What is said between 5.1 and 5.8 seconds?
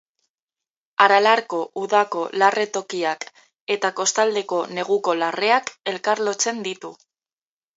larreak